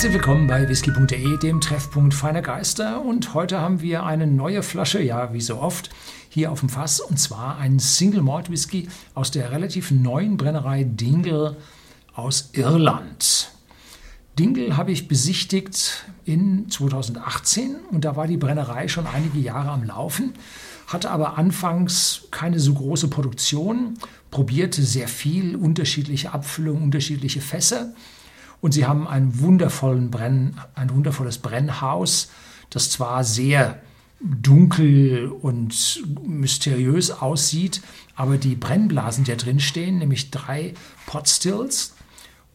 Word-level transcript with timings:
Herzlich 0.00 0.14
willkommen 0.14 0.46
bei 0.46 0.66
whisky.de, 0.66 1.36
dem 1.36 1.60
Treffpunkt 1.60 2.14
feiner 2.14 2.40
Geister. 2.40 3.04
Und 3.04 3.34
heute 3.34 3.60
haben 3.60 3.82
wir 3.82 4.02
eine 4.06 4.26
neue 4.26 4.62
Flasche, 4.62 5.02
ja, 5.02 5.34
wie 5.34 5.42
so 5.42 5.60
oft, 5.60 5.90
hier 6.30 6.50
auf 6.50 6.60
dem 6.60 6.70
Fass. 6.70 7.00
Und 7.00 7.20
zwar 7.20 7.58
ein 7.58 7.78
Single 7.78 8.22
Malt 8.22 8.50
Whisky 8.50 8.88
aus 9.12 9.30
der 9.30 9.50
relativ 9.50 9.90
neuen 9.90 10.38
Brennerei 10.38 10.84
Dingle 10.84 11.58
aus 12.14 12.48
Irland. 12.54 13.50
Dingle 14.38 14.78
habe 14.78 14.90
ich 14.90 15.06
besichtigt 15.06 16.06
in 16.24 16.70
2018 16.70 17.76
und 17.90 18.06
da 18.06 18.16
war 18.16 18.26
die 18.26 18.38
Brennerei 18.38 18.88
schon 18.88 19.06
einige 19.06 19.38
Jahre 19.38 19.68
am 19.68 19.84
Laufen, 19.84 20.32
hatte 20.86 21.10
aber 21.10 21.36
anfangs 21.36 22.22
keine 22.30 22.58
so 22.58 22.72
große 22.72 23.08
Produktion, 23.08 23.98
probierte 24.30 24.82
sehr 24.82 25.08
viel, 25.08 25.56
unterschiedliche 25.56 26.32
Abfüllungen, 26.32 26.84
unterschiedliche 26.84 27.42
Fässer 27.42 27.92
und 28.60 28.72
sie 28.72 28.86
haben 28.86 29.08
einen 29.08 29.40
wundervollen 29.40 30.10
Brenn, 30.10 30.60
ein 30.74 30.90
wundervolles 30.90 31.38
Brennhaus, 31.38 32.30
das 32.70 32.90
zwar 32.90 33.24
sehr 33.24 33.80
dunkel 34.20 35.28
und 35.28 36.02
mysteriös 36.26 37.10
aussieht, 37.10 37.80
aber 38.14 38.36
die 38.36 38.54
Brennblasen, 38.54 39.24
die 39.24 39.30
da 39.30 39.36
drin 39.36 39.60
stehen, 39.60 39.98
nämlich 39.98 40.30
drei 40.30 40.74
Potstills 41.06 41.94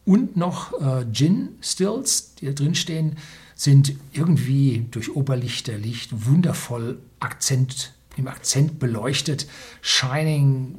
und 0.04 0.36
noch 0.36 0.72
äh, 0.80 1.04
Gin-Stills, 1.12 2.36
die 2.36 2.46
da 2.46 2.52
drin 2.52 2.76
stehen, 2.76 3.16
sind 3.56 3.94
irgendwie 4.12 4.86
durch 4.90 5.16
Oberlichterlicht 5.16 6.26
wundervoll 6.26 6.98
Akzent, 7.18 7.94
im 8.16 8.28
Akzent 8.28 8.78
beleuchtet, 8.78 9.48
shining, 9.80 10.78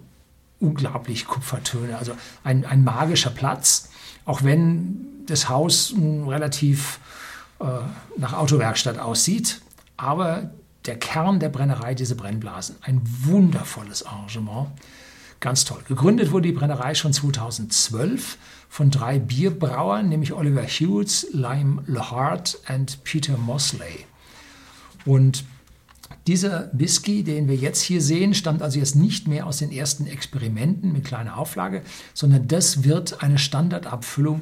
unglaublich 0.60 1.28
Kupfertöne, 1.28 1.98
also 1.98 2.14
ein, 2.44 2.66
ein 2.66 2.84
magischer 2.84 3.30
Platz, 3.30 3.90
auch 4.26 4.44
wenn 4.44 5.26
das 5.26 5.50
Haus 5.50 5.94
relativ 5.98 7.00
äh, 7.60 7.66
nach 8.18 8.34
Autowerkstatt 8.34 8.98
aussieht, 8.98 9.62
aber 9.98 10.52
der 10.86 10.98
Kern 10.98 11.40
der 11.40 11.50
Brennerei, 11.50 11.94
diese 11.94 12.16
Brennblasen, 12.16 12.76
ein 12.82 13.02
wundervolles 13.04 14.06
Arrangement, 14.06 14.70
ganz 15.40 15.66
toll. 15.66 15.80
Gegründet 15.88 16.32
wurde 16.32 16.48
die 16.48 16.54
Brennerei 16.54 16.96
schon 16.96 17.14
2012 17.14 18.38
von 18.70 18.90
drei 18.90 19.20
Bierbrauern, 19.20 20.10
nämlich 20.10 20.34
Oliver 20.34 20.64
Hughes, 20.64 21.28
Lime 21.32 21.84
Lahart 21.88 22.60
und 22.74 23.04
Peter 23.04 23.38
Mosley. 23.38 24.06
Und 25.06 25.46
dieser 26.28 26.70
Whisky, 26.74 27.24
den 27.24 27.48
wir 27.48 27.56
jetzt 27.56 27.82
hier 27.82 28.02
sehen, 28.02 28.34
stammt 28.34 28.62
also 28.62 28.78
jetzt 28.80 28.96
nicht 28.96 29.28
mehr 29.28 29.48
aus 29.48 29.58
den 29.58 29.72
ersten 29.72 30.08
Experimenten 30.08 30.92
mit 30.92 31.06
kleiner 31.06 31.38
Auflage, 31.38 31.82
sondern 32.14 32.48
das 32.48 32.84
wird 32.84 33.24
eine 33.24 33.38
Standardabfüllung, 33.38 34.42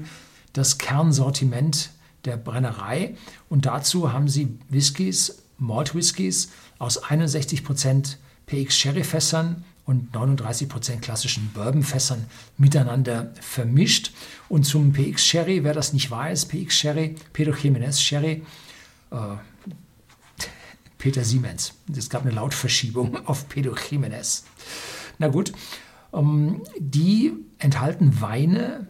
das 0.54 0.80
Kernsortiment 0.80 1.92
der 2.26 2.38
Brennerei. 2.38 3.16
Und 3.50 3.68
dazu 3.68 4.12
haben 4.12 4.28
sie 4.28 4.58
Whiskys, 4.70 5.44
Malt 5.58 5.94
Whiskys 5.94 6.50
aus 6.80 7.04
61% 7.04 8.16
PX 8.48 8.76
Sherry 8.76 9.04
Fässern 9.04 9.64
und 9.86 10.12
39% 10.16 11.00
klassischen 11.02 11.52
Bourbon-Fässern 11.54 12.26
miteinander 12.58 13.32
vermischt. 13.40 14.12
Und 14.50 14.64
zum 14.66 14.92
PX 14.92 15.24
Sherry, 15.24 15.64
wer 15.64 15.76
das 15.76 15.94
nicht 15.94 16.10
weiß, 16.10 16.48
PX 16.48 16.76
Sherry, 16.76 17.16
Pedro 17.32 17.54
Jiménez 17.54 18.02
Sherry, 18.02 18.44
äh, 19.12 19.18
Peter 21.06 21.24
Siemens. 21.24 21.76
Es 21.96 22.10
gab 22.10 22.24
eine 22.24 22.32
Lautverschiebung 22.32 23.16
auf 23.28 23.48
Pedro 23.48 23.76
Jiménez. 23.76 24.42
Na 25.20 25.28
gut, 25.28 25.54
ähm, 26.12 26.64
die 26.80 27.34
enthalten 27.60 28.22
Weine, 28.22 28.88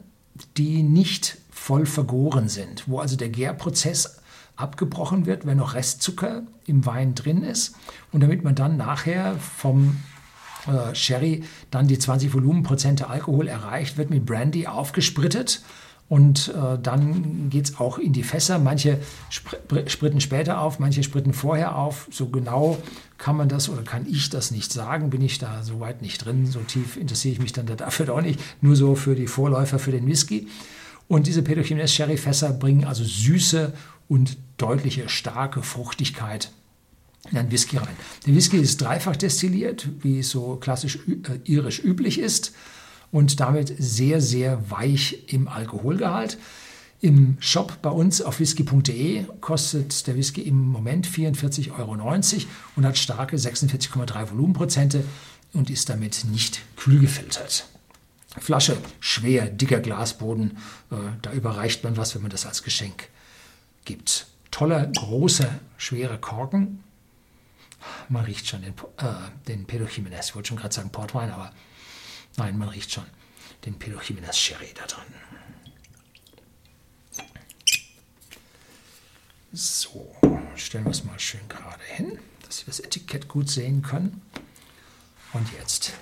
die 0.56 0.82
nicht 0.82 1.40
voll 1.52 1.86
vergoren 1.86 2.48
sind, 2.48 2.88
wo 2.88 3.00
also 3.00 3.18
der 3.18 3.28
Gärprozess 3.28 4.22
abgebrochen 4.56 5.26
wird, 5.26 5.46
wenn 5.46 5.58
noch 5.58 5.74
Restzucker 5.74 6.44
im 6.66 6.86
Wein 6.86 7.16
drin 7.16 7.44
ist 7.44 7.76
und 8.14 8.24
damit 8.24 8.46
man 8.46 8.56
dann 8.56 8.78
nachher 8.78 9.36
vom 9.36 9.98
äh, 10.68 10.96
Sherry 10.96 11.44
dann 11.70 11.90
die 11.90 12.00
20 12.00 12.34
Volumenprozente 12.34 13.10
Alkohol 13.10 13.50
erreicht, 13.50 13.98
wird 13.98 14.10
mit 14.10 14.26
Brandy 14.26 14.68
aufgesprittet 14.68 15.64
und 16.08 16.50
äh, 16.50 16.78
dann 16.82 17.50
geht 17.50 17.66
es 17.66 17.80
auch 17.80 17.98
in 17.98 18.14
die 18.14 18.22
Fässer. 18.22 18.60
Manche 18.60 19.00
spr 19.30 19.90
spritten 19.90 20.22
später 20.22 20.62
auf, 20.62 20.78
manche 20.78 21.02
spritten 21.02 21.34
vorher 21.34 21.76
auf. 21.76 22.08
So 22.12 22.28
genau 22.28 22.78
kann 23.18 23.36
man 23.36 23.50
das 23.50 23.70
oder 23.70 23.82
kann 23.82 24.06
ich 24.08 24.30
das 24.30 24.52
nicht 24.52 24.72
sagen. 24.72 25.10
Bin 25.10 25.22
ich 25.22 25.40
da 25.40 25.64
so 25.64 25.80
weit 25.80 26.04
nicht 26.04 26.24
drin. 26.24 26.46
So 26.46 26.60
tief 26.60 26.96
interessiere 26.96 27.34
ich 27.34 27.40
mich 27.40 27.54
dann 27.54 27.66
dafür 27.78 28.14
auch 28.14 28.22
nicht. 28.22 28.40
Nur 28.62 28.76
so 28.76 28.94
für 28.94 29.16
die 29.16 29.26
Vorläufer 29.26 29.80
für 29.80 29.92
den 29.92 30.06
Whisky. 30.06 30.48
Und 31.08 31.26
diese 31.26 31.42
Petrochimines 31.42 31.94
Sherry 31.94 32.18
Fässer 32.18 32.52
bringen 32.52 32.86
also 32.86 33.04
süße 33.04 33.74
und 34.08 34.38
deutliche, 34.58 35.10
starke 35.10 35.64
Fruchtigkeit 35.64 36.52
in 37.32 37.38
einen 37.40 37.52
Whisky 37.52 37.78
rein. 37.78 37.96
Der 38.28 38.36
Whisky 38.36 38.58
ist 38.58 38.80
dreifach 38.80 39.16
destilliert, 39.16 39.90
wie 40.02 40.20
es 40.20 40.30
so 40.30 40.58
klassisch 40.58 41.00
äh, 41.08 41.40
irisch 41.46 41.84
üblich 41.84 42.20
ist 42.20 42.54
und 43.16 43.40
damit 43.40 43.74
sehr, 43.80 44.20
sehr 44.20 44.70
weich 44.70 45.24
im 45.28 45.48
Alkoholgehalt. 45.48 46.38
Im 47.00 47.38
Shop 47.40 47.82
bei 47.82 47.90
uns 47.90 48.22
auf 48.22 48.42
whisky.de 48.42 49.24
kostet 49.40 50.06
der 50.08 50.18
Whisky 50.18 50.42
im 50.42 50.68
Moment 50.68 51.08
44,90 51.08 51.80
Euro 51.80 51.94
und 52.76 52.86
hat 52.86 52.98
starke 52.98 53.38
46,3 53.38 54.32
Volumenprozente 54.32 55.06
und 55.54 55.70
ist 55.70 55.88
damit 55.88 56.26
nicht 56.30 56.60
kühl 56.76 57.00
gefiltert. 57.00 57.70
Flasche, 58.38 58.76
schwer, 59.00 59.46
dicker 59.46 59.80
Glasboden, 59.80 60.58
äh, 60.92 60.96
da 61.22 61.32
überreicht 61.32 61.86
man 61.86 61.96
was, 61.96 62.16
wenn 62.16 62.22
man 62.22 62.32
das 62.32 62.46
als 62.46 62.64
Geschenk 62.64 63.08
gibt. 63.86 64.28
Toller, 64.52 64.88
großer, 64.88 65.58
schwerer 65.78 66.18
Korken. 66.18 66.84
Man 68.10 68.26
riecht 68.26 68.46
schon 68.46 68.62
den, 68.62 68.74
äh, 68.98 69.14
den 69.48 69.64
Pedro 69.64 69.88
Jimenez. 69.88 70.28
Ich 70.28 70.36
wollte 70.36 70.50
schon 70.50 70.58
gerade 70.58 70.76
sagen 70.76 70.90
Portwein, 70.90 71.32
aber 71.32 71.54
nein, 72.38 72.58
man 72.58 72.70
riecht 72.70 72.92
schon 72.92 73.06
den 73.66 73.78
Pedro 73.80 74.02
Jimenez 74.02 74.38
Sherry 74.38 74.74
da 74.76 74.86
drin. 74.86 75.04
So, 79.52 80.16
stellen 80.56 80.86
wir 80.86 80.92
es 80.92 81.04
mal 81.04 81.20
schön 81.20 81.48
gerade 81.48 81.84
hin, 81.84 82.20
dass 82.46 82.58
Sie 82.58 82.66
das 82.66 82.80
Etikett 82.80 83.28
gut 83.28 83.50
sehen 83.50 83.82
können. 83.82 84.22
Und 85.34 85.52
jetzt 85.54 85.94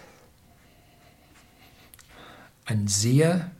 ein 2.65 2.87
sehr 2.87 3.51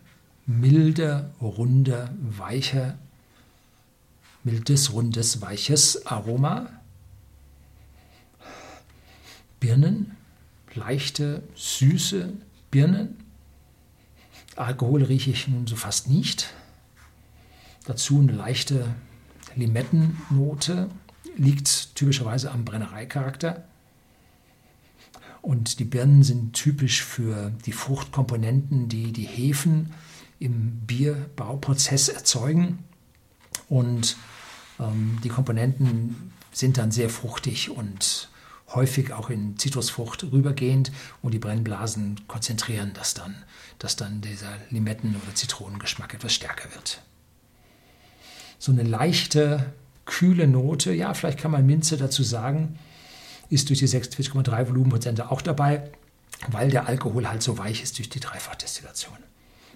milder, 0.46 1.32
runder, 1.42 2.14
weicher, 2.20 2.98
mildes, 4.44 4.94
rundes, 4.94 5.42
weiches 5.42 6.06
Aroma. 6.06 6.70
Birnen, 9.60 10.18
leichte, 10.74 11.44
süße 11.56 12.34
Birnen. 12.74 13.18
Alkohol 14.56 15.04
rieche 15.04 15.30
ich 15.30 15.48
nun 15.48 15.68
so 15.68 15.76
fast 15.76 16.10
nicht. 16.10 16.52
Dazu 17.86 18.20
eine 18.20 18.32
leichte 18.32 18.96
Limettennote, 19.56 20.90
liegt 21.38 21.96
typischerweise 21.96 22.50
am 22.50 22.66
Brennereicharakter. 22.66 23.64
Und 25.44 25.78
die 25.78 25.86
Birnen 25.86 26.24
sind 26.24 26.54
typisch 26.54 27.04
für 27.04 27.52
die 27.68 27.74
Fruchtkomponenten, 27.74 28.90
die 28.90 29.12
die 29.12 29.28
Hefen 29.28 29.94
im 30.40 30.80
Bierbauprozess 30.88 32.10
erzeugen. 32.10 32.80
Und 33.70 34.18
ähm, 34.80 35.20
die 35.24 35.30
Komponenten 35.30 36.34
sind 36.52 36.80
dann 36.80 36.90
sehr 36.90 37.12
fruchtig 37.12 37.70
und 37.70 38.30
häufig 38.70 39.14
auch 39.14 39.30
in 39.30 39.58
Zitrusfrucht 39.58 40.24
rübergehend 40.32 40.92
und 41.22 41.34
die 41.34 41.40
Brennblasen 41.40 42.22
konzentrieren 42.28 42.92
das 42.94 43.14
dann, 43.14 43.36
dass 43.80 43.96
dann 43.96 44.22
dieser 44.22 44.54
Limetten- 44.70 45.16
oder 45.16 45.36
Zitronengeschmack 45.36 46.14
etwas 46.14 46.34
stärker 46.34 46.74
wird. 46.74 47.02
So 48.60 48.72
eine 48.72 48.84
leichte, 48.84 49.74
kühle 50.06 50.48
Note, 50.48 50.94
ja, 50.94 51.14
vielleicht 51.14 51.40
kann 51.40 51.52
man 51.52 51.66
Minze 51.66 51.98
dazu 51.98 52.24
sagen, 52.24 52.80
ist 53.50 53.70
durch 53.70 53.80
die 53.80 53.88
46,3 53.88 54.70
Volumenprozente 54.70 55.30
auch 55.32 55.42
dabei, 55.42 55.92
weil 56.48 56.70
der 56.70 56.88
Alkohol 56.88 57.28
halt 57.28 57.44
so 57.44 57.58
weich 57.58 57.84
ist 57.84 57.98
durch 57.98 58.10
die 58.10 58.20
Dreifachdestillation. 58.20 59.18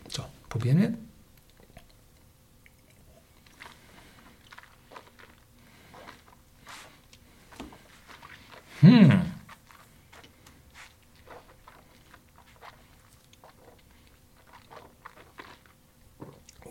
So, 0.09 0.23
probieren 0.50 0.79
wir. 0.79 0.94
Hm. 8.81 9.21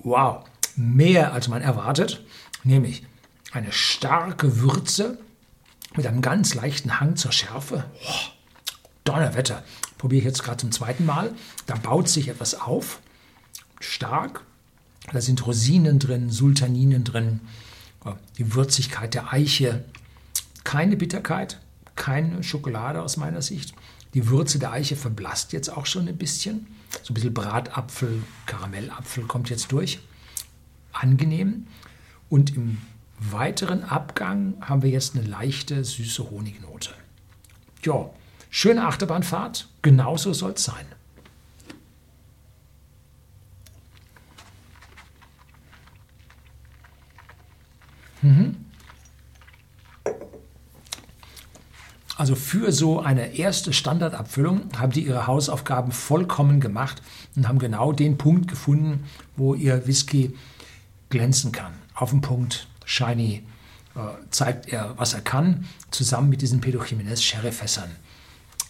Wow, 0.03 0.45
mehr 0.77 1.33
als 1.33 1.49
man 1.49 1.63
erwartet, 1.63 2.25
nämlich 2.63 3.05
eine 3.53 3.73
starke 3.73 4.61
Würze, 4.61 5.19
mit 5.97 6.07
einem 6.07 6.21
ganz 6.21 6.55
leichten 6.55 7.01
Hang 7.01 7.17
zur 7.17 7.33
Schärfe. 7.33 7.91
Oh, 8.07 8.13
Donnerwetter. 9.05 9.65
Probiere 9.99 10.19
ich 10.21 10.25
jetzt 10.27 10.43
gerade 10.43 10.59
zum 10.59 10.71
zweiten 10.73 11.07
Mal. 11.07 11.35
Da 11.67 11.75
baut 11.75 12.09
sich 12.09 12.29
etwas 12.29 12.55
auf. 12.55 13.01
Stark, 13.81 14.43
Da 15.13 15.21
sind 15.21 15.47
Rosinen 15.47 15.99
drin, 15.99 16.31
Sultaninen 16.31 17.05
drin, 17.05 17.41
die 18.39 18.55
Würzigkeit 18.55 19.15
der 19.15 19.33
Eiche, 19.33 19.85
keine 20.65 20.97
Bitterkeit, 20.97 21.61
keine 21.97 22.43
Schokolade 22.43 23.03
aus 23.03 23.17
meiner 23.17 23.43
Sicht. 23.43 23.75
Die 24.15 24.29
Würze 24.29 24.59
der 24.59 24.73
Eiche 24.73 24.97
verblasst 24.97 25.53
jetzt 25.53 25.69
auch 25.69 25.87
schon 25.87 26.09
ein 26.09 26.17
bisschen. 26.17 26.67
So 27.03 27.13
ein 27.13 27.15
bisschen 27.15 27.35
Bratapfel, 27.35 28.23
Karamellapfel 28.47 29.25
kommt 29.25 29.51
jetzt 29.51 29.73
durch. 29.73 29.99
Angenehm. 30.93 31.67
Und 32.29 32.57
im 32.57 32.79
weiteren 33.19 33.85
Abgang 33.85 34.55
haben 34.61 34.83
wir 34.83 34.91
jetzt 34.91 35.17
eine 35.17 35.27
leichte, 35.27 35.85
süße 35.85 36.31
Honignote. 36.31 36.91
Ja, 37.83 38.11
schöne 38.51 38.87
Achterbahnfahrt. 38.87 39.69
Genauso 39.83 40.33
soll 40.33 40.53
es 40.53 40.65
sein. 40.65 40.87
Mhm. 48.23 48.66
Also 52.17 52.35
für 52.35 52.73
so 52.73 53.01
eine 53.01 53.37
erste 53.37 53.75
Standardabfüllung 53.75 54.71
haben 54.79 54.91
die 54.91 55.07
ihre 55.07 55.27
Hausaufgaben 55.27 55.93
vollkommen 55.93 56.61
gemacht 56.61 57.03
und 57.37 57.47
haben 57.47 57.59
genau 57.59 57.93
den 57.93 58.17
Punkt 58.17 58.49
gefunden, 58.49 59.05
wo 59.37 59.55
ihr 59.55 59.87
Whisky 59.87 60.35
glänzen 61.11 61.53
kann. 61.53 61.75
Auf 61.95 62.11
dem 62.11 62.23
Punkt, 62.23 62.69
shiny, 62.87 63.43
äh, 63.95 64.01
zeigt 64.31 64.69
er, 64.69 64.95
was 64.97 65.13
er 65.13 65.21
kann, 65.21 65.67
zusammen 65.91 66.31
mit 66.31 66.41
diesen 66.41 66.63
Pedro 66.63 66.83
Jiménez 66.83 67.21
Sherry-Fässern. 67.21 67.91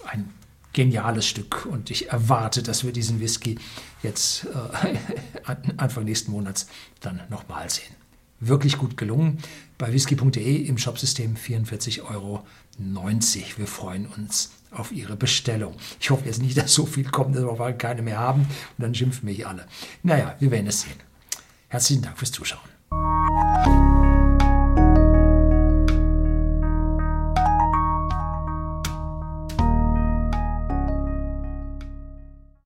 Ein 0.07 0.29
geniales 0.73 1.27
Stück 1.27 1.67
und 1.67 1.91
ich 1.91 2.11
erwarte, 2.11 2.65
dass 2.65 2.85
wir 2.85 2.93
diesen 2.93 3.21
Whisky 3.21 3.59
jetzt 4.03 4.47
äh, 4.47 5.55
Anfang 5.77 6.05
nächsten 6.05 6.33
Monats 6.33 6.67
dann 7.01 7.23
nochmal 7.31 7.71
sehen 7.71 7.95
wirklich 8.41 8.79
gut 8.79 8.97
gelungen. 8.97 9.39
Bei 9.79 9.93
whisky.de 9.93 10.57
im 10.57 10.79
Shopsystem 10.79 11.37
44,90 11.37 12.11
Euro. 12.11 12.45
Wir 12.79 13.67
freuen 13.67 14.07
uns 14.07 14.53
auf 14.71 14.93
Ihre 14.93 15.17
Bestellung. 15.17 15.75
Ich 16.01 16.11
hoffe 16.11 16.27
jetzt 16.27 16.43
nicht, 16.43 16.57
dass 16.57 16.75
so 16.75 16.87
viel 16.87 17.05
kommt, 17.05 17.37
dass 17.37 17.45
wir 17.45 17.73
keine 17.73 18.03
mehr 18.03 18.19
haben 18.19 18.43
und 18.43 18.83
dann 18.83 18.95
schimpfen 18.95 19.29
hier 19.29 19.49
alle. 19.49 19.67
Naja, 20.03 20.37
wir 20.39 20.51
werden 20.51 20.67
es 20.67 20.83
sehen. 20.83 21.01
Herzlichen 21.69 22.03
Dank 22.03 22.19
fürs 22.19 22.33
Zuschauen. 22.33 22.76